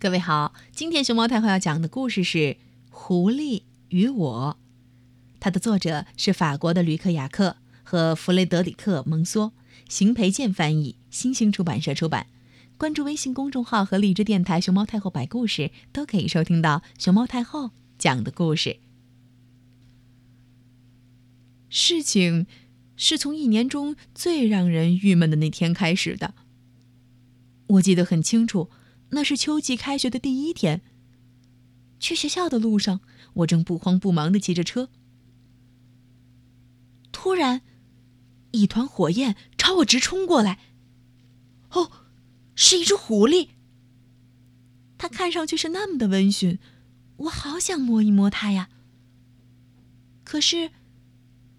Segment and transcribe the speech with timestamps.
[0.00, 2.38] 各位好，今天熊猫太后要讲的故事是
[2.88, 4.56] 《狐狸与我》，
[5.38, 9.52] 它的作者是法国的吕克雅克和弗雷德里克蒙梭，
[9.90, 12.28] 邢培建翻译，新兴出版社出版。
[12.78, 18.78] 关注微信公众号和荔枝电台“熊猫太后摆故事”，都可以收听到熊猫太后讲的故事。
[21.68, 22.46] 事情
[22.96, 26.32] 是从一年中最让人郁闷的那天开始的。
[27.66, 28.70] 我记得很清楚。
[29.10, 30.82] 那是秋季开学的第一天。
[31.98, 33.00] 去学校的路上，
[33.34, 34.88] 我正不慌不忙的骑着车。
[37.12, 37.60] 突然，
[38.52, 40.58] 一团火焰朝我直冲过来。
[41.72, 41.90] 哦，
[42.54, 43.50] 是一只狐狸。
[44.96, 46.58] 它看上去是那么的温驯，
[47.18, 48.70] 我好想摸一摸它呀。
[50.24, 50.70] 可是，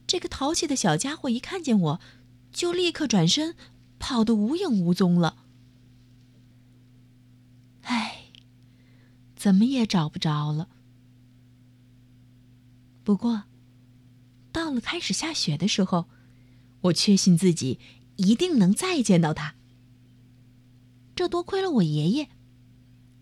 [0.08, 2.02] 这个淘气的小家伙一看见我，
[2.52, 3.56] 就立刻转身，
[4.00, 5.46] 跑得无影无踪了。
[9.42, 10.70] 怎么也找不着了。
[13.04, 13.46] 不过，
[14.52, 16.06] 到了开始下雪的时候，
[16.82, 17.80] 我确信自己
[18.18, 19.56] 一定能再见到它。
[21.16, 22.30] 这多亏了我爷爷，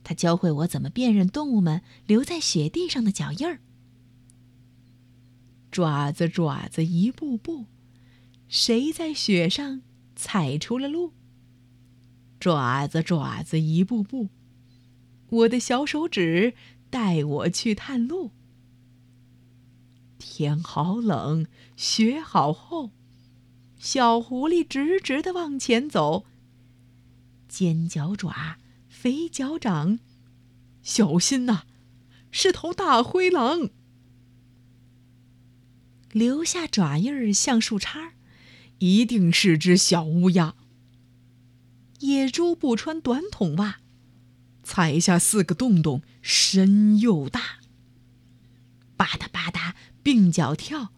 [0.04, 3.62] 他教会我怎么辨认动物们留在雪地上的脚印儿。
[5.72, 7.64] 爪子，爪子，一步步，
[8.50, 9.82] 谁在雪上
[10.18, 11.14] 踩出了路？
[12.42, 14.28] 爪子，爪子，一步步。
[15.30, 16.54] 我的小手指
[16.90, 18.32] 带我去探路。
[20.18, 22.92] 天好冷，雪好厚，
[23.78, 26.26] 小狐狸直直的往前走。
[27.48, 30.00] 尖角爪，肥脚掌，
[30.82, 31.64] 小心呐，
[32.32, 33.70] 是头大灰狼。
[36.12, 38.12] 留下爪印儿像树杈，
[38.80, 40.56] 一定是只小乌鸦。
[42.00, 43.80] 野猪不穿短筒袜。
[44.70, 47.58] 踩下四个洞洞，深又大。
[48.96, 50.90] 吧嗒吧嗒，并脚跳，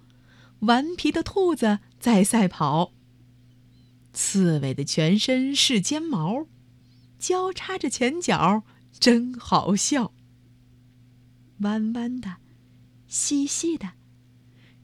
[0.60, 2.92] 顽皮的兔子在赛跑。
[4.12, 6.48] 刺猬的全身是尖毛，
[7.18, 8.64] 交叉着前脚，
[9.00, 10.14] 真好笑。
[11.60, 12.36] 弯弯的，
[13.08, 13.92] 细细的，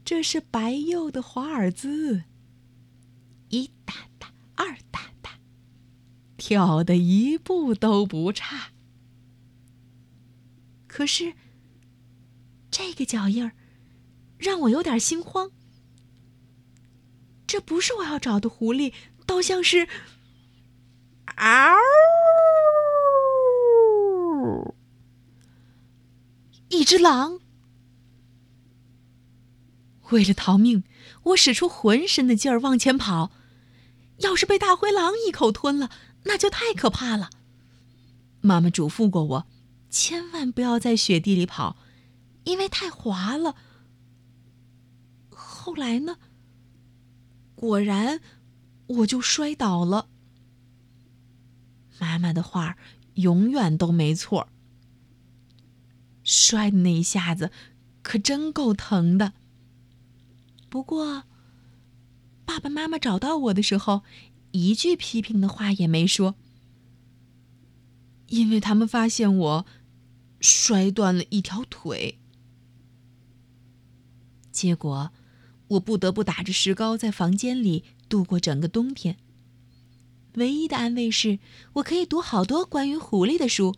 [0.05, 2.23] 这是白鼬的华尔兹。
[3.49, 5.31] 一哒哒，二哒哒，
[6.37, 8.71] 跳的一步都不差。
[10.97, 11.35] 可是，
[12.71, 13.51] 这个脚印儿
[14.39, 15.51] 让我有点心慌。
[17.45, 18.91] 这不是我要找的狐狸，
[19.27, 19.87] 倒像是
[21.35, 21.77] 嗷！
[26.69, 27.41] 一只狼。
[30.09, 30.83] 为了逃命，
[31.25, 33.29] 我使出浑身的劲儿往前跑。
[34.17, 35.91] 要是被大灰狼一口吞了，
[36.23, 37.29] 那就太可怕了。
[38.41, 39.47] 妈妈嘱咐过我。
[39.89, 41.77] 千万不要在雪地里跑，
[42.43, 43.55] 因为太滑了。
[45.29, 46.17] 后来呢？
[47.55, 48.21] 果然，
[48.87, 50.09] 我就摔倒了。
[51.99, 52.77] 妈妈的话
[53.15, 54.49] 永远都没错。
[56.23, 57.51] 摔的那一下子，
[58.03, 59.33] 可真够疼的。
[60.69, 61.23] 不过，
[62.45, 64.03] 爸爸妈妈找到我的时候，
[64.51, 66.35] 一句批评的话也没说。
[68.27, 69.65] 因为他们发现我
[70.39, 72.19] 摔断了一条腿，
[74.51, 75.11] 结果
[75.67, 79.17] 我不得不打着石膏在房间里度过整个冬天。
[80.33, 81.39] 唯一的安慰是
[81.73, 83.75] 我可以读好多关于狐狸的书。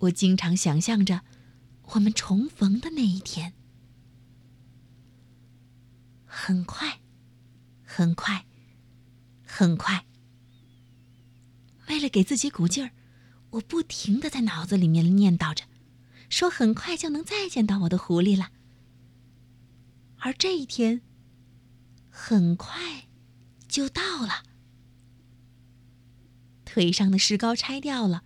[0.00, 1.22] 我经常想象着
[1.92, 3.54] 我们重逢的那一天。
[6.26, 7.00] 很快，
[7.82, 8.44] 很快，
[9.46, 10.04] 很快。
[11.88, 12.95] 为了给自己鼓劲儿。
[13.50, 15.64] 我不停的在脑子里面念叨着，
[16.28, 18.50] 说很快就能再见到我的狐狸了。
[20.18, 21.02] 而这一天，
[22.10, 23.06] 很快
[23.68, 24.42] 就到了。
[26.64, 28.24] 腿上的石膏拆掉了，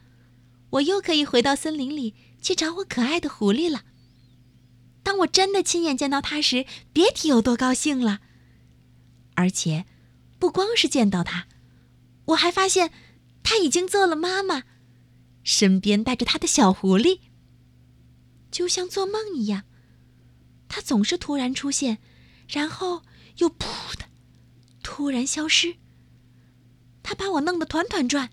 [0.70, 3.84] 我又可以回到森林里去找我可爱的狐狸了。
[5.02, 8.20] 当我真的亲眼见到它时，别提有多高兴了。
[9.34, 9.86] 而且，
[10.38, 11.46] 不光是见到它，
[12.26, 12.90] 我还发现
[13.42, 14.64] 它已经做了妈妈。
[15.50, 17.18] 身边带着他的小狐狸，
[18.52, 19.64] 就像做梦一样。
[20.68, 21.98] 他总是突然出现，
[22.46, 23.02] 然后
[23.38, 24.04] 又噗的
[24.80, 25.74] 突然消失。
[27.02, 28.30] 他把我弄得团团转。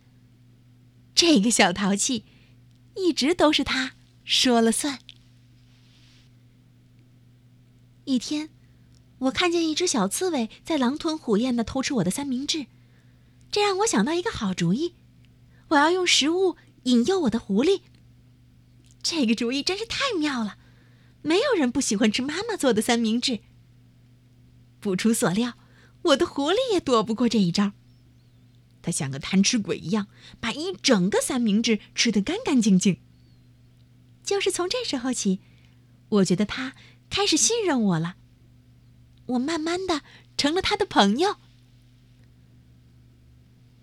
[1.16, 2.24] 这个小淘气，
[2.96, 3.94] 一直都是他
[4.24, 5.00] 说了算。
[8.06, 8.52] 一天，
[9.18, 12.68] 我看见一只小刺猬在狼吞虎咽的偷吃我的三明治，
[13.52, 14.94] 这让我想到一个好主意：
[15.70, 16.56] 我要用食物。
[16.88, 17.82] 引诱我的狐狸。
[19.04, 20.58] 这个主意真是太妙了，
[21.22, 23.42] 没有人不喜欢吃妈妈做的三明治。
[24.80, 25.58] 不出所料，
[26.04, 27.74] 我的狐狸也躲不过这一招。
[28.82, 30.08] 它像个贪吃鬼一样，
[30.40, 33.02] 把一整个三明治吃得干干净净。
[34.24, 35.42] 就是从这时候起，
[36.10, 36.74] 我觉得它
[37.10, 38.16] 开始信任我了。
[39.26, 40.04] 我慢慢的
[40.38, 41.36] 成了他的朋友。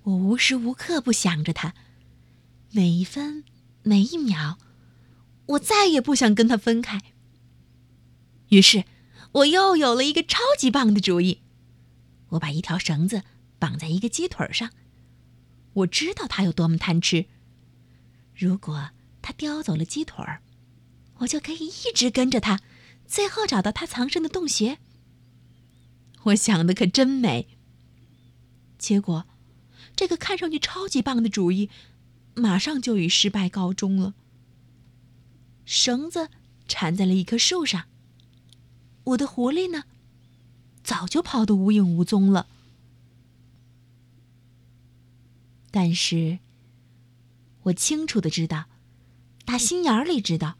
[0.05, 1.75] 我无时无刻不想着他，
[2.77, 3.45] 每一分
[3.85, 4.57] 每一秒，
[5.47, 7.01] 我再也不想跟他分开。
[8.49, 8.83] 于是，
[9.31, 11.43] 我又有了一个超级棒的主意。
[12.31, 13.23] 我把一条绳子
[13.61, 14.73] 绑在一个鸡腿上，
[15.75, 17.27] 我知道他有多么贪吃。
[18.35, 18.91] 如果
[19.23, 20.43] 他叼走了鸡腿儿，
[21.19, 22.61] 我就可以一直跟着他，
[23.07, 24.79] 最后找到他藏身的洞穴。
[26.25, 27.47] 我想的可真美。
[28.77, 29.27] 结果。
[29.97, 31.71] 这个看上去超级棒的主意，
[32.35, 34.15] 马上就以失败告终了。
[35.65, 36.29] 绳子
[36.69, 37.87] 缠在了一棵树上，
[39.05, 39.85] 我的狐狸呢，
[40.83, 42.47] 早就跑得无影无踪了。
[45.71, 46.39] 但是，
[47.63, 48.67] 我清楚的知道，
[49.45, 50.57] 打心眼里知道，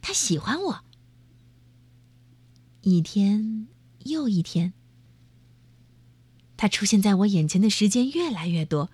[0.00, 0.84] 他喜欢我。
[2.82, 3.68] 一天
[4.04, 4.72] 又一天。
[6.56, 8.90] 他出现在我眼前的时间越来越多，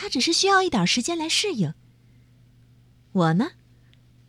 [0.00, 1.74] 他只是需要一点时间来适应。
[3.12, 3.50] 我呢，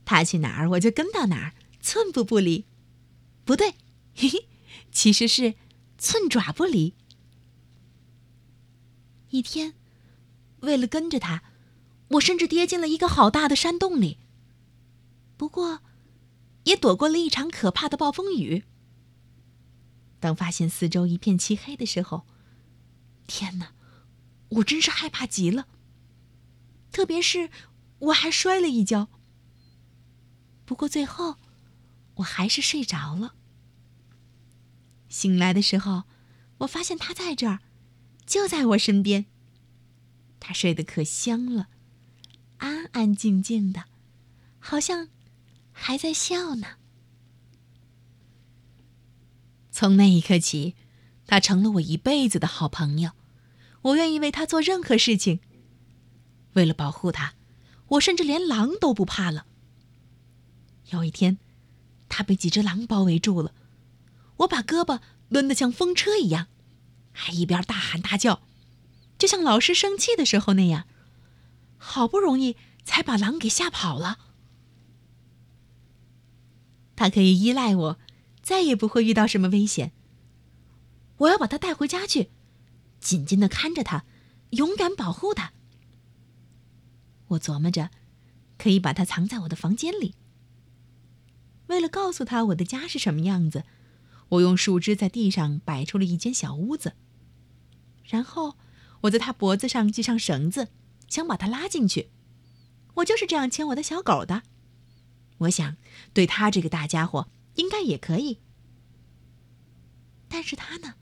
[0.03, 2.65] 他去哪儿我就跟到哪儿，寸步不离。
[3.45, 3.75] 不对，
[4.13, 4.47] 嘿嘿，
[4.91, 5.56] 其实是
[5.97, 6.94] 寸爪不离。
[9.29, 9.73] 一天，
[10.59, 11.41] 为了跟着他，
[12.09, 14.17] 我甚至跌进了一个好大的山洞里。
[15.38, 15.79] 不过，
[16.65, 18.65] 也躲过了一场可怕的暴风雨。
[20.19, 22.24] 当发现四周一片漆黑的时候，
[23.25, 23.71] 天哪，
[24.51, 25.68] 我真是害怕极了。
[26.92, 27.50] 特别是
[28.00, 29.09] 我还摔了一跤。
[30.65, 31.38] 不过最后，
[32.15, 33.36] 我还是睡着了。
[35.09, 36.03] 醒来的时候，
[36.59, 37.59] 我发现他在这儿，
[38.25, 39.25] 就在我身边。
[40.39, 41.68] 他睡得可香了，
[42.57, 43.86] 安安静静的，
[44.59, 45.09] 好像
[45.71, 46.77] 还在笑呢。
[49.71, 50.75] 从那一刻起，
[51.27, 53.12] 他成了我一辈子的好朋友。
[53.81, 55.39] 我愿意为他做任何事情。
[56.53, 57.33] 为了保护他，
[57.89, 59.45] 我甚至连狼都不怕了。
[60.89, 61.37] 有一天，
[62.09, 63.53] 他被几只狼包围住了，
[64.37, 64.99] 我把胳膊
[65.29, 66.47] 抡得像风车一样，
[67.11, 68.41] 还一边大喊大叫，
[69.17, 70.85] 就像老师生气的时候那样。
[71.77, 74.19] 好不容易才把狼给吓跑了。
[76.95, 77.99] 他可以依赖我。
[78.43, 79.91] 再也不会遇到什么危险。
[81.17, 82.31] 我要把他带回家去，
[83.01, 84.06] 紧紧的看着他，
[84.51, 85.51] 勇敢保护他。
[87.27, 87.89] 我琢磨着，
[88.57, 90.15] 可以把它藏在我的房间里。
[91.68, 93.65] 为了告诉他我的家是什么样子，
[94.30, 96.94] 我用树枝在地上摆出了一间小屋子。
[98.06, 98.56] 然后，
[99.01, 100.69] 我在他脖子上系上绳子，
[101.09, 102.09] 想把他拉进去。
[102.95, 104.44] 我就是这样牵我的小狗的。
[105.39, 105.75] 我想，
[106.13, 107.27] 对他这个大家伙。
[107.56, 108.39] 应该也可以，
[110.30, 110.95] 但是他呢，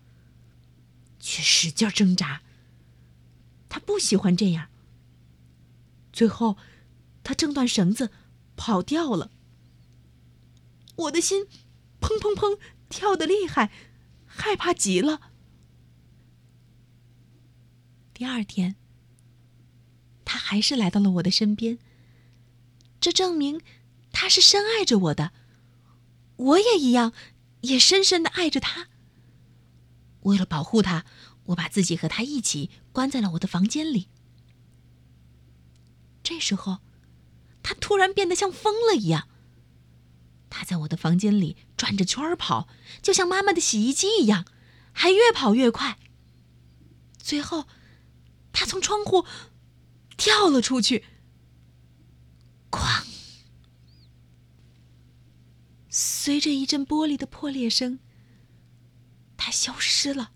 [1.20, 2.42] 却使劲挣扎。
[3.68, 4.70] 他不喜欢这样。
[6.12, 6.58] 最后，
[7.24, 8.12] 他挣断绳子，
[8.56, 9.32] 跑掉了。
[10.96, 11.46] 我的心
[12.02, 13.72] 砰砰砰跳得厉害，
[14.26, 15.32] 害怕极了。
[18.14, 18.76] 第二天，
[20.26, 21.78] 他还是来到了我的身边。
[23.00, 23.62] 这证明
[24.12, 25.32] 他是深爱着我的。
[26.36, 27.14] 我也一样，
[27.62, 28.90] 也深深的爱着他。
[30.22, 31.06] 为了保护他，
[31.46, 34.10] 我把自己和他一起关在了我的房间里。
[36.24, 36.80] 这时候，
[37.64, 39.28] 他突然变得像疯了一样。
[40.50, 42.68] 他在我的房间里转着圈跑，
[43.02, 44.46] 就像妈妈的洗衣机一样，
[44.92, 46.00] 还越跑越快。
[47.18, 47.66] 最后，
[48.52, 49.26] 他从窗户
[50.18, 51.06] 跳了出去。
[52.72, 53.04] 哐！
[55.90, 58.00] 随着一阵玻璃的破裂声，
[59.50, 60.32] 消失了。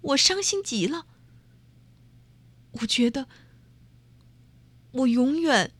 [0.00, 1.06] 我伤心极了。
[2.72, 3.28] 我觉得
[4.92, 5.72] 我永远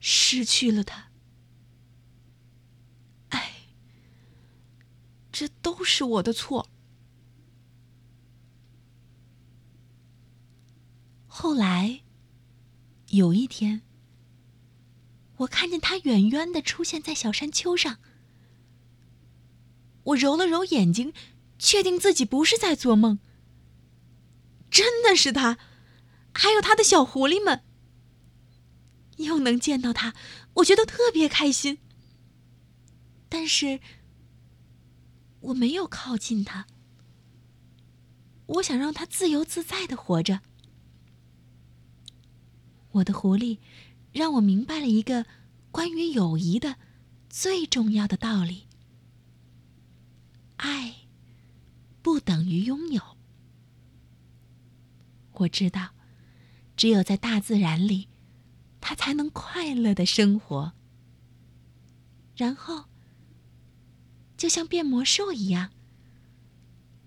[0.00, 1.10] 失去了他。
[3.28, 3.68] 哎，
[5.30, 6.68] 这都是我的错。
[11.26, 12.02] 后来
[13.08, 13.82] 有一天。
[15.38, 17.98] 我看见他远远的出现在小山丘上，
[20.04, 21.12] 我揉了揉眼睛，
[21.58, 23.18] 确定自己不是在做梦。
[24.70, 25.58] 真的是他，
[26.32, 27.62] 还有他的小狐狸们。
[29.18, 30.14] 又能见到他，
[30.54, 31.78] 我觉得特别开心。
[33.28, 33.80] 但是，
[35.40, 36.66] 我没有靠近他。
[38.46, 40.40] 我想让他自由自在的活着。
[42.92, 43.58] 我的狐狸
[44.12, 45.24] 让我明白了一个
[45.70, 46.76] 关于友谊的
[47.30, 48.66] 最重要的道理：
[50.62, 51.08] 爱
[52.02, 53.02] 不等于拥有。
[55.32, 55.90] 我知道，
[56.76, 58.08] 只有在大自然里。
[58.84, 60.72] 他才能快乐的生活。
[62.36, 62.86] 然后，
[64.36, 65.70] 就像变魔术一样，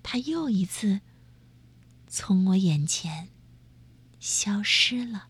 [0.02, 1.02] 他又一次
[2.08, 3.28] 从我眼前
[4.22, 5.28] 消失了。